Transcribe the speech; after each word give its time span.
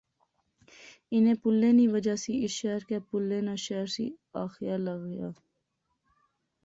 انیں 1.13 1.37
پلیں 1.41 1.73
نیاں 1.77 1.91
وجہ 1.93 2.15
تھی 2.21 2.33
اس 2.43 2.53
شہرے 2.59 2.85
کی 2.87 2.97
پلیں 3.09 3.43
ناں 3.47 3.59
شہر 3.65 3.87
سی 3.95 4.05
آخیا 4.43 4.75
لخیا 4.85 5.29